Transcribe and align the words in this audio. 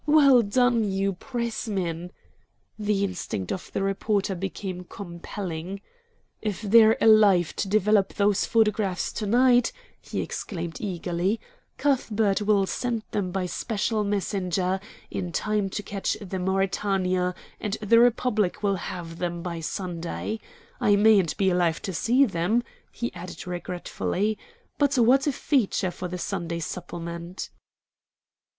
"Well 0.07 0.41
done, 0.41 0.91
you 0.91 1.13
Pressmen!" 1.13 2.11
The 2.79 3.03
instinct 3.03 3.51
of 3.51 3.71
the 3.71 3.83
reporter 3.83 4.33
became 4.33 4.83
compelling. 4.83 5.79
"If 6.41 6.63
they're 6.63 6.97
alive 6.99 7.55
to 7.57 7.67
develop 7.69 8.15
those 8.15 8.43
photographs 8.43 9.13
to 9.13 9.27
night," 9.27 9.71
he 10.01 10.21
exclaimed 10.23 10.77
eagerly, 10.81 11.39
"Cuthbert 11.77 12.41
will 12.41 12.65
send 12.65 13.03
them 13.11 13.31
by 13.31 13.45
special 13.45 14.03
messenger, 14.03 14.79
in 15.11 15.31
time 15.31 15.69
to 15.69 15.83
catch 15.83 16.17
the 16.19 16.39
MAURETANIA 16.39 17.35
and 17.59 17.73
the 17.79 17.99
REPUBLIC 17.99 18.63
will 18.63 18.77
have 18.77 19.19
them 19.19 19.43
by 19.43 19.59
Sunday. 19.59 20.39
I 20.79 20.95
mayn't 20.95 21.37
be 21.37 21.51
alive 21.51 21.79
to 21.83 21.93
see 21.93 22.25
them," 22.25 22.63
he 22.91 23.13
added 23.13 23.45
regretfully, 23.45 24.39
"but 24.79 24.97
what 24.97 25.27
a 25.27 25.31
feature 25.31 25.91
for 25.91 26.07
the 26.07 26.17
Sunday 26.17 26.57
supplement!" 26.59 27.51